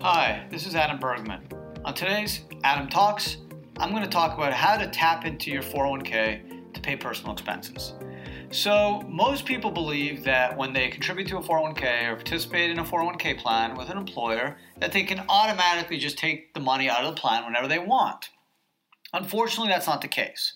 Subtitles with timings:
[0.00, 1.46] Hi, this is Adam Bergman.
[1.84, 3.36] On today's Adam Talks,
[3.76, 7.92] I'm going to talk about how to tap into your 401k to pay personal expenses.
[8.50, 12.84] So, most people believe that when they contribute to a 401k or participate in a
[12.84, 17.14] 401k plan with an employer, that they can automatically just take the money out of
[17.14, 18.30] the plan whenever they want.
[19.12, 20.54] Unfortunately, that's not the case.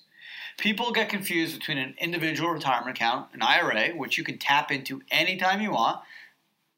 [0.58, 5.02] People get confused between an individual retirement account, an IRA, which you can tap into
[5.10, 6.00] anytime you want.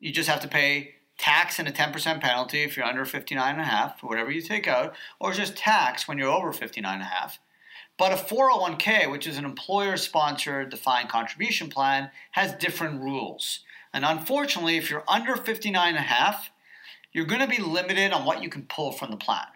[0.00, 3.60] You just have to pay tax and a 10% penalty if you're under 59 and
[3.60, 7.06] a half, whatever you take out, or just tax when you're over 59 and a
[7.06, 7.38] half.
[7.98, 13.60] But a 401k, which is an employer sponsored defined contribution plan, has different rules.
[13.92, 16.50] And unfortunately, if you're under 59 and a half,
[17.12, 19.46] you're going to be limited on what you can pull from the plan.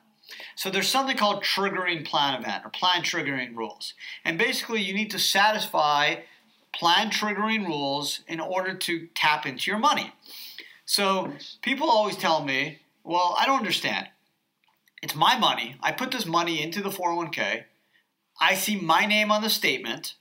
[0.56, 3.94] So there's something called triggering plan event or plan triggering rules.
[4.24, 6.16] And basically, you need to satisfy
[6.72, 10.12] plan triggering rules in order to tap into your money.
[10.84, 11.32] So
[11.62, 14.08] people always tell me, well, I don't understand.
[15.02, 15.76] It's my money.
[15.82, 17.64] I put this money into the 401k.
[18.40, 20.14] I see my name on the statement.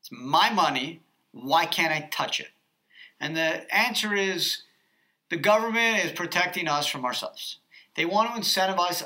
[0.00, 1.00] It's my money.
[1.32, 2.48] Why can't I touch it?
[3.20, 4.62] And the answer is
[5.30, 7.58] the government is protecting us from ourselves.
[7.96, 9.02] They want to incentivize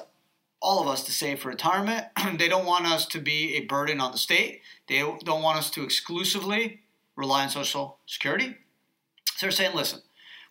[0.60, 2.06] all of us to save for retirement.
[2.38, 4.62] they don't want us to be a burden on the state.
[4.88, 6.80] They don't want us to exclusively
[7.14, 8.56] rely on Social Security.
[9.36, 10.00] So they're saying, listen,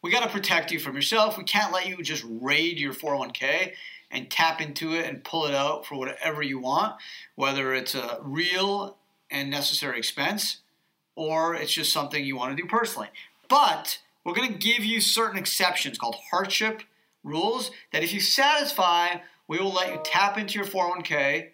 [0.05, 1.35] we got to protect you from yourself.
[1.35, 3.73] We can't let you just raid your 401k
[4.11, 6.97] and tap into it and pull it out for whatever you want,
[7.33, 8.97] whether it's a real
[9.31, 10.57] and necessary expense
[11.15, 13.07] or it's just something you want to do personally.
[13.47, 16.83] But we're going to give you certain exceptions called hardship
[17.23, 19.07] rules that if you satisfy,
[19.47, 21.47] we will let you tap into your 401k,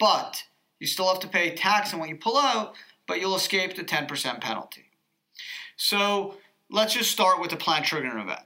[0.00, 0.42] but
[0.80, 2.74] you still have to pay tax on what you pull out,
[3.06, 4.86] but you'll escape the 10% penalty.
[5.76, 6.34] So
[6.70, 8.40] let's just start with the plan triggering event.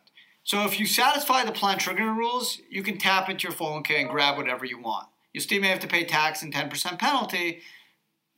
[0.45, 4.09] So if you satisfy the plan triggering rules, you can tap into your 401k and
[4.09, 5.09] grab whatever you want.
[5.33, 7.61] You still may have to pay tax and 10% penalty,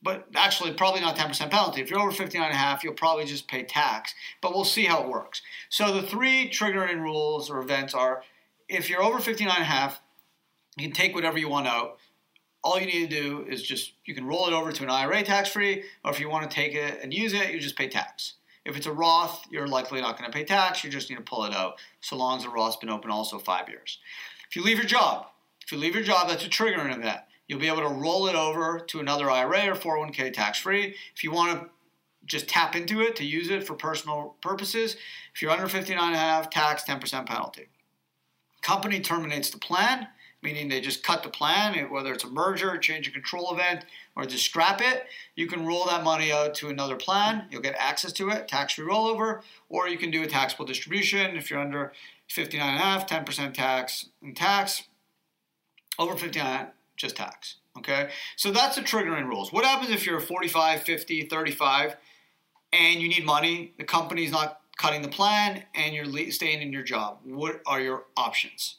[0.01, 1.81] but actually probably not 10% penalty.
[1.81, 4.85] If you're over 59 and a half, you'll probably just pay tax, but we'll see
[4.85, 5.41] how it works.
[5.69, 8.23] So the three triggering rules or events are
[8.67, 10.01] if you're over 59 and a half,
[10.77, 11.97] you can take whatever you want out.
[12.63, 15.23] All you need to do is just you can roll it over to an IRA
[15.23, 17.87] tax free, or if you want to take it and use it, you just pay
[17.87, 18.35] tax.
[18.65, 20.83] If it's a Roth, you're likely not going to pay tax.
[20.83, 23.37] You just need to pull it out, so long as the Roth's been open also
[23.37, 23.99] five years.
[24.49, 25.27] If you leave your job,
[25.65, 27.19] if you leave your job, that's a triggering event.
[27.47, 30.95] You'll be able to roll it over to another IRA or 401k tax free.
[31.15, 31.69] If you want to
[32.25, 34.95] just tap into it to use it for personal purposes,
[35.33, 37.67] if you're under 59 and a half, tax 10% penalty.
[38.61, 40.07] Company terminates the plan
[40.43, 44.25] meaning they just cut the plan, whether it's a merger, change of control event, or
[44.25, 45.05] just scrap it.
[45.35, 47.47] You can roll that money out to another plan.
[47.49, 51.49] You'll get access to it, tax-free rollover, or you can do a taxable distribution if
[51.49, 51.93] you're under
[52.29, 54.83] 59.5, 10% tax and tax.
[55.97, 56.67] Over 59,
[56.97, 57.55] just tax.
[57.77, 59.51] Okay, so that's the triggering rules.
[59.51, 61.95] What happens if you're 45, 50, 35,
[62.71, 63.73] and you need money?
[63.77, 67.19] The company's not cutting the plan, and you're staying in your job.
[67.23, 68.75] What are your options?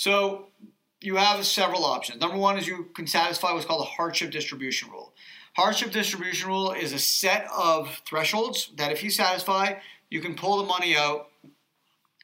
[0.00, 0.46] So
[1.02, 2.22] you have several options.
[2.22, 5.12] Number one is you can satisfy what's called a hardship distribution rule.
[5.56, 9.74] Hardship distribution rule is a set of thresholds that if you satisfy,
[10.08, 11.28] you can pull the money out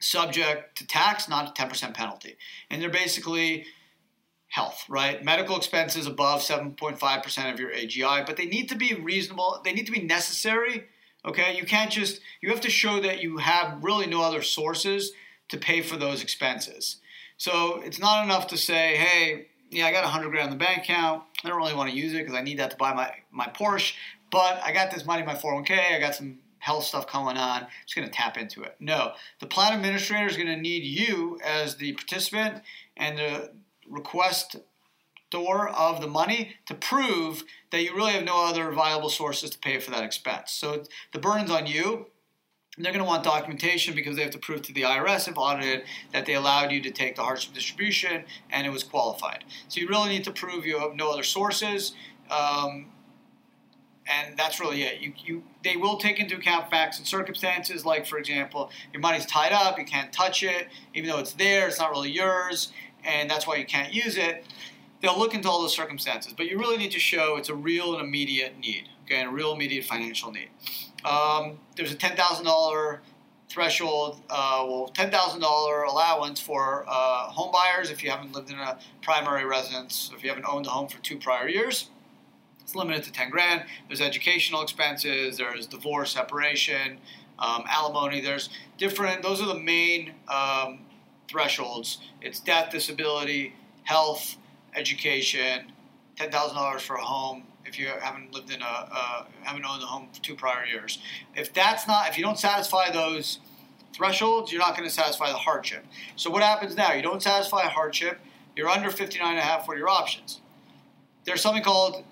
[0.01, 2.39] subject to tax, not a 10% penalty.
[2.71, 3.67] And they're basically
[4.49, 5.23] health, right?
[5.23, 9.85] Medical expenses above 7.5% of your AGI, but they need to be reasonable, they need
[9.85, 10.85] to be necessary.
[11.27, 15.13] Okay, you can't just, you have to show that you have really no other sources
[15.49, 17.03] to pay for those expenses.
[17.37, 20.85] So it's not enough to say, hey, yeah, I got 100 grand in the bank
[20.85, 21.23] account.
[21.45, 23.47] I don't really want to use it because I need that to buy my, my
[23.47, 23.95] Porsche.
[24.31, 25.97] But I got this money in my 401k.
[25.97, 27.63] I got some health stuff going on.
[27.63, 28.77] I'm just going to tap into it.
[28.81, 32.63] No, the plan administrator is going to need you as the participant
[32.97, 33.53] and the
[33.89, 34.57] request
[35.31, 39.59] door of the money to prove that you really have no other viable sources to
[39.59, 40.53] pay for that expense.
[40.53, 42.07] So the burden's on you
[42.79, 45.85] they're going to want documentation because they have to prove to the IRS if audited
[46.13, 49.45] that they allowed you to take the hardship distribution and it was qualified.
[49.69, 51.95] So you really need to prove you have no other sources,
[52.31, 52.87] um,
[54.07, 55.01] and that's really it.
[55.01, 59.27] You, you, they will take into account facts and circumstances, like for example, your money's
[59.27, 62.73] tied up, you can't touch it, even though it's there, it's not really yours,
[63.05, 64.45] and that's why you can't use it.
[65.01, 67.95] They'll look into all those circumstances, but you really need to show it's a real
[67.95, 70.51] and immediate need, okay, and a real immediate financial need.
[71.07, 72.99] Um, there's a $10,000
[73.49, 78.79] threshold, uh, well, $10,000 allowance for uh, home buyers if you haven't lived in a
[79.03, 81.91] primary residence, if you haven't owned a home for two prior years.
[82.61, 83.65] It's limited to 10 grand.
[83.87, 86.99] There's educational expenses, there's divorce, separation,
[87.39, 88.21] um, alimony.
[88.21, 90.81] There's different, those are the main um,
[91.31, 91.99] thresholds.
[92.21, 93.55] It's death, disability,
[93.85, 94.37] health,
[94.75, 95.73] education,
[96.17, 99.83] ten thousand dollars for a home if you haven't lived in a uh, haven't owned
[99.83, 100.99] a home for two prior years.
[101.35, 103.41] If that's not if you don't satisfy those
[103.93, 105.85] thresholds, you're not going to satisfy the hardship.
[106.17, 106.93] So what happens now?
[106.93, 108.19] You don't satisfy hardship.
[108.55, 109.69] You're under 59 and a half.
[109.69, 110.41] Are your options?
[111.25, 112.05] There's something called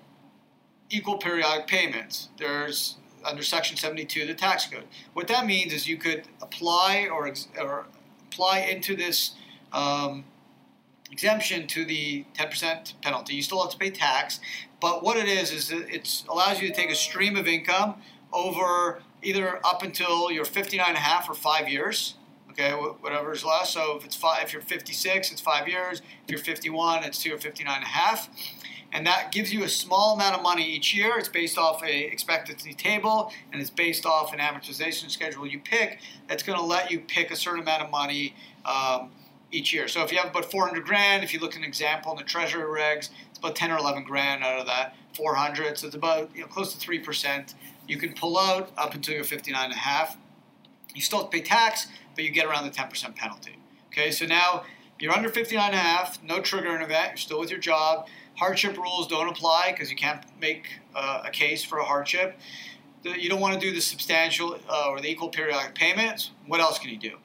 [0.89, 2.29] equal periodic payments.
[2.37, 4.83] There's under Section 72 of the tax code.
[5.13, 7.85] What that means is you could apply or, or
[8.27, 9.31] apply into this
[9.73, 10.25] um,
[11.15, 13.35] exemption to the 10% penalty.
[13.35, 14.41] You still have to pay tax,
[14.81, 17.95] but what it is is it allows you to take a stream of income
[18.33, 22.15] over either up until you're 59 and a half or five years.
[22.51, 23.69] Okay, whatever is less.
[23.69, 26.01] So if it's five, if you're 56, it's five years.
[26.25, 28.29] If you're 51, it's two or 59 and a half
[28.95, 31.17] and that gives you a small amount of money each year.
[31.17, 35.99] It's based off a expectancy table, and it's based off an amortization schedule you pick.
[36.29, 39.11] That's going to let you pick a certain amount of money um,
[39.51, 39.87] each year.
[39.87, 42.23] So if you have about 400 grand, if you look at an example in the
[42.23, 45.77] Treasury regs, it's about 10 or 11 grand out of that 400.
[45.77, 47.55] So it's about you know, close to three percent.
[47.87, 50.17] You can pull out up until you're 59 and a half.
[50.93, 53.57] You still have to pay tax, but you get around the 10% penalty.
[53.91, 54.63] Okay, so now
[54.99, 58.07] you're under 59 and a half, no triggering event, you're still with your job.
[58.37, 62.37] Hardship rules don't apply because you can't make uh, a case for a hardship.
[63.03, 66.31] You don't want to do the substantial uh, or the equal periodic payments.
[66.47, 67.17] What else can you do?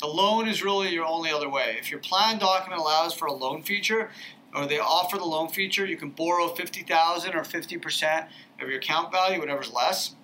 [0.00, 1.76] The loan is really your only other way.
[1.78, 4.10] If your plan document allows for a loan feature,
[4.54, 8.28] or they offer the loan feature, you can borrow 50,000 or 50%
[8.60, 10.14] of your account value, whatever's less.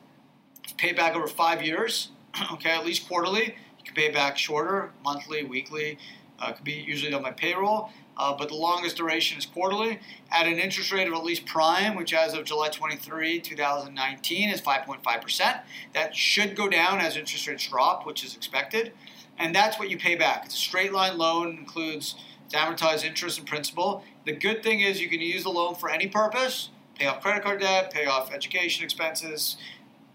[0.77, 2.11] Pay back over five years,
[2.53, 3.57] okay, at least quarterly.
[3.79, 5.99] You can pay back shorter, monthly, weekly.
[6.39, 9.99] Uh, could be usually on my payroll uh, but the longest duration is quarterly
[10.31, 14.61] at an interest rate of at least prime, which as of July 23, 2019 is
[14.61, 15.61] 5.5%.
[15.93, 18.93] That should go down as interest rates drop, which is expected.
[19.39, 20.45] And that's what you pay back.
[20.47, 22.15] It's a straight line loan, includes
[22.53, 24.05] amortized interest and principal.
[24.27, 27.43] The good thing is you can use the loan for any purpose pay off credit
[27.43, 29.57] card debt, pay off education expenses,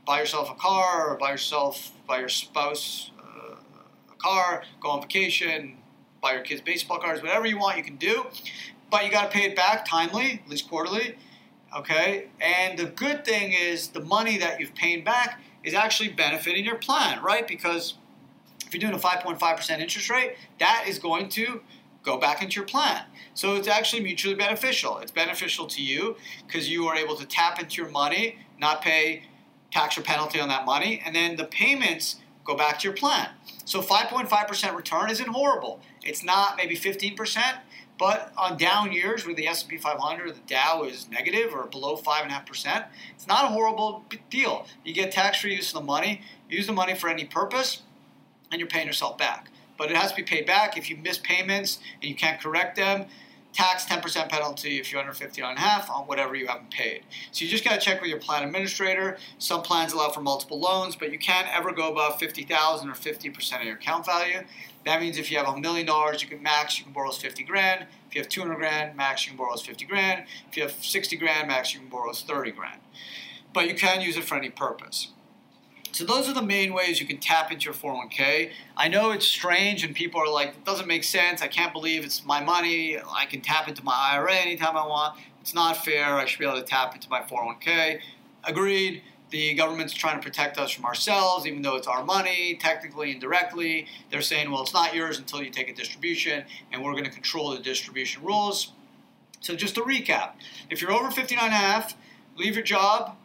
[0.06, 3.56] buy yourself a car, or buy yourself, buy your spouse uh,
[4.12, 5.78] a car, go on vacation,
[6.22, 8.26] buy your kids baseball cards, whatever you want, you can do.
[8.90, 11.16] But you got to pay it back timely, at least quarterly.
[11.78, 12.30] Okay?
[12.42, 16.78] And the good thing is the money that you've paid back is actually benefiting your
[16.78, 17.48] plan, right?
[17.48, 17.96] Because
[18.70, 21.62] if you're doing a 5.5% interest rate, that is going to
[22.04, 23.02] go back into your plan.
[23.34, 25.00] So it's actually mutually beneficial.
[25.00, 29.24] It's beneficial to you because you are able to tap into your money, not pay
[29.72, 33.30] tax or penalty on that money, and then the payments go back to your plan.
[33.66, 35.80] So 5.5% return isn't horrible.
[36.04, 37.58] It's not maybe 15%,
[37.98, 41.98] but on down years where the S&P 500 or the Dow is negative or below
[41.98, 42.86] 5.5%,
[43.16, 44.68] it's not a horrible deal.
[44.86, 47.82] You get tax-free use of the money, use the money for any purpose,
[48.52, 49.50] and you're paying yourself back.
[49.78, 50.78] But it has to be paid back.
[50.78, 53.06] If you miss payments and you can't correct them,
[53.54, 57.04] tax 10% penalty if you're under 59 and a half on whatever you haven't paid.
[57.32, 59.18] So you just got to check with your plan administrator.
[59.38, 63.60] Some plans allow for multiple loans, but you can't ever go above 50,000 or 50%
[63.60, 64.42] of your account value.
[64.86, 67.44] That means if you have a million dollars, you can max, you can borrow 50
[67.44, 67.86] grand.
[68.10, 70.26] If you have 200 grand, max, you can borrow 50 grand.
[70.50, 72.80] If you have 60 grand, max, you can borrow 30 grand.
[73.54, 75.10] But you can use it for any purpose.
[75.92, 78.52] So those are the main ways you can tap into your 401k.
[78.78, 81.42] I know it's strange and people are like, it doesn't make sense.
[81.42, 82.98] I can't believe it's my money.
[82.98, 85.20] I can tap into my IRA anytime I want.
[85.42, 86.16] It's not fair.
[86.16, 88.00] I should be able to tap into my 401k.
[88.44, 89.02] Agreed.
[89.32, 93.22] The government's trying to protect us from ourselves, even though it's our money, technically, and
[93.22, 93.86] directly.
[94.10, 97.12] They're saying, well, it's not yours until you take a distribution, and we're going to
[97.12, 98.72] control the distribution rules.
[99.40, 100.32] So just to recap,
[100.72, 101.96] if you're over 59 and a half,
[102.38, 103.16] leave your job,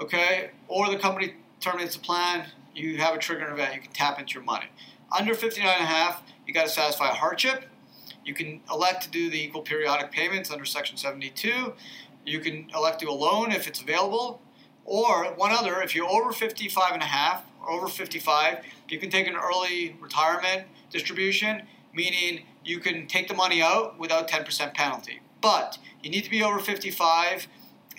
[0.00, 4.18] okay, or the company terminates the plan, you have a trigger event, you can tap
[4.18, 4.66] into your money.
[5.16, 7.64] Under 59 and a half, you got to satisfy a hardship.
[8.24, 11.72] You can elect to do the equal periodic payments under Section 72.
[12.24, 14.40] You can elect to do a loan if it's available.
[14.84, 19.10] Or one other, if you're over 55 and a half or over 55, you can
[19.10, 21.62] take an early retirement distribution,
[21.94, 25.20] meaning you can take the money out without 10% penalty.
[25.40, 27.46] But you need to be over 55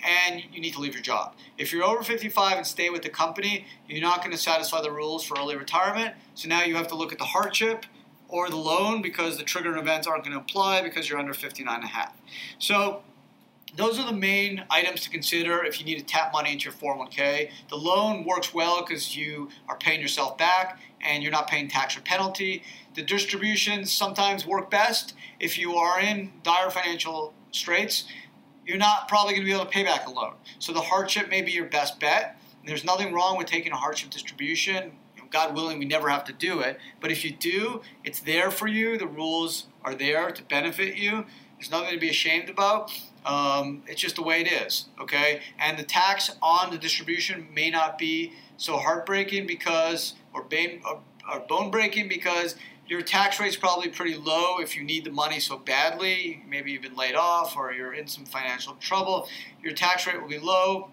[0.02, 1.34] and you need to leave your job.
[1.58, 4.90] If you're over 55 and stay with the company, you're not going to satisfy the
[4.90, 6.14] rules for early retirement.
[6.34, 7.86] So now you have to look at the hardship
[8.28, 11.74] or the loan because the triggering events aren't going to apply because you're under 59
[11.74, 12.16] and a half.
[12.58, 13.02] So
[13.76, 16.72] those are the main items to consider if you need to tap money into your
[16.72, 17.50] 401k.
[17.68, 21.96] The loan works well because you are paying yourself back and you're not paying tax
[21.96, 22.62] or penalty.
[22.94, 28.04] The distributions sometimes work best if you are in dire financial straits
[28.66, 30.34] you're not probably going to be able to pay back a loan.
[30.58, 32.36] So the hardship may be your best bet.
[32.64, 34.92] There's nothing wrong with taking a hardship distribution.
[35.30, 36.78] God willing, we never have to do it.
[37.00, 38.98] But if you do, it's there for you.
[38.98, 41.24] The rules are there to benefit you.
[41.56, 42.92] There's nothing to be ashamed about.
[43.24, 45.40] Um, it's just the way it is, okay?
[45.58, 51.00] And the tax on the distribution may not be so heartbreaking because, or, bane, or,
[51.32, 55.40] or bone breaking because your tax rate's probably pretty low if you need the money
[55.40, 56.42] so badly.
[56.48, 59.28] Maybe you've been laid off or you're in some financial trouble.
[59.62, 60.90] Your tax rate will be low.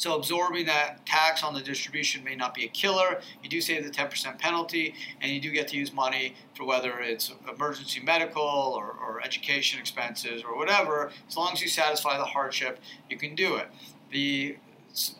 [0.00, 3.20] So absorbing that tax on the distribution may not be a killer.
[3.42, 7.00] You do save the 10% penalty, and you do get to use money for whether
[7.00, 11.12] it's emergency medical or, or education expenses or whatever.
[11.28, 12.78] As long as you satisfy the hardship,
[13.10, 13.68] you can do it.
[14.10, 14.56] The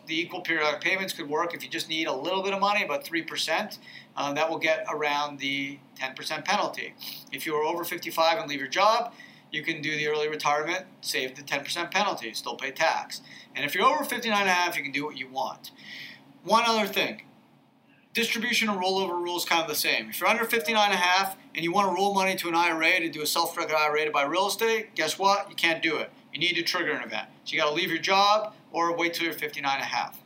[0.07, 2.83] the equal periodic payments could work if you just need a little bit of money,
[2.83, 3.77] about 3%.
[4.17, 6.93] Uh, that will get around the 10% penalty.
[7.31, 9.13] If you are over 55 and leave your job,
[9.51, 13.21] you can do the early retirement, save the 10% penalty, still pay tax.
[13.55, 15.71] And if you're over 59 and a half, you can do what you want.
[16.43, 17.23] One other thing.
[18.13, 20.09] Distribution and rollover rules kind of the same.
[20.09, 22.55] If you're under 59 and a half and you want to roll money to an
[22.55, 25.49] IRA to do a self-directed IRA to buy real estate, guess what?
[25.49, 26.09] You can't do it.
[26.33, 27.27] You need to trigger an event.
[27.45, 30.19] So you got to leave your job or wait till you're 59 and a half.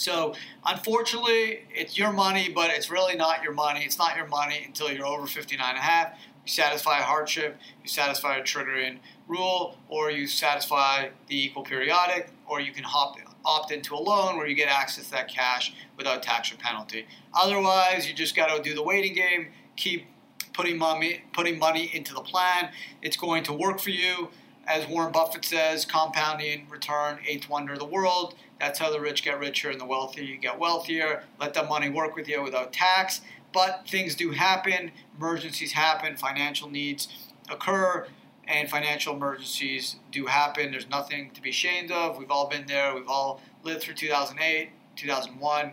[0.00, 0.34] So
[0.64, 3.84] unfortunately, it's your money, but it's really not your money.
[3.84, 6.14] It's not your money until you're over 59 and a half.
[6.46, 8.98] You satisfy hardship, you satisfy a triggering
[9.28, 14.38] rule, or you satisfy the equal periodic, or you can hop, opt into a loan
[14.38, 17.06] where you get access to that cash without tax or penalty.
[17.34, 20.06] Otherwise, you just got to do the waiting game, keep
[20.54, 22.70] putting money, putting money into the plan.
[23.02, 24.30] It's going to work for you.
[24.70, 28.36] As Warren Buffett says, compounding return, eighth wonder of the world.
[28.60, 31.24] That's how the rich get richer and the wealthy get wealthier.
[31.40, 33.20] Let that money work with you without tax.
[33.52, 37.08] But things do happen, emergencies happen, financial needs
[37.50, 38.06] occur,
[38.46, 40.70] and financial emergencies do happen.
[40.70, 42.16] There's nothing to be ashamed of.
[42.16, 42.94] We've all been there.
[42.94, 45.72] We've all lived through 2008, 2001.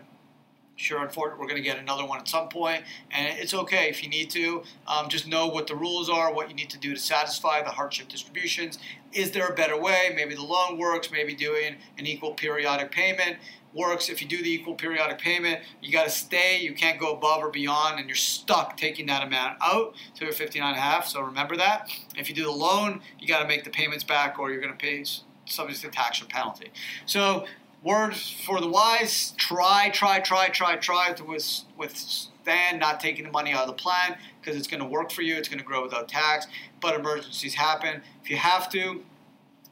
[0.78, 4.00] Sure, unfortunately, we're going to get another one at some point, and it's okay if
[4.00, 4.62] you need to.
[4.86, 7.70] Um, just know what the rules are, what you need to do to satisfy the
[7.70, 8.78] hardship distributions.
[9.12, 10.12] Is there a better way?
[10.14, 11.10] Maybe the loan works.
[11.10, 13.38] Maybe doing an equal periodic payment
[13.74, 14.08] works.
[14.08, 16.60] If you do the equal periodic payment, you got to stay.
[16.60, 20.32] You can't go above or beyond, and you're stuck taking that amount out to your
[20.32, 21.08] 59 and a half.
[21.08, 21.90] So remember that.
[22.16, 24.72] If you do the loan, you got to make the payments back, or you're going
[24.72, 25.04] to pay
[25.44, 26.70] subject to tax or penalty.
[27.04, 27.46] So
[27.82, 33.30] words for the wise: try, try, try, try, try to with withstand not taking the
[33.30, 35.36] money out of the plan because it's going to work for you.
[35.36, 36.46] It's going to grow without tax.
[36.80, 38.02] But emergencies happen.
[38.22, 39.02] If you have to,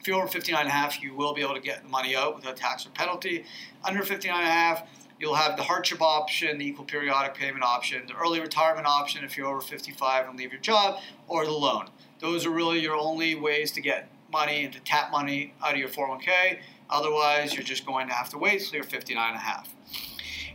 [0.00, 2.14] if you're over 59 and a half, you will be able to get the money
[2.14, 3.44] out without tax or penalty.
[3.84, 8.02] Under 59 and a half, you'll have the hardship option, the equal periodic payment option,
[8.06, 11.88] the early retirement option if you're over 55 and leave your job, or the loan.
[12.20, 15.78] Those are really your only ways to get money and to tap money out of
[15.78, 16.58] your 401k.
[16.90, 19.68] Otherwise, you're just going to have to wait until you're 59 and a half.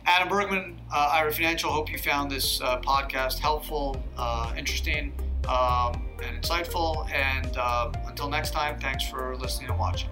[0.04, 1.70] Adam Bergman, uh, IRA Financial.
[1.70, 5.12] Hope you found this uh, podcast helpful, uh, interesting,
[5.48, 7.08] um, and insightful.
[7.12, 10.10] And uh, until next time, thanks for listening and watching.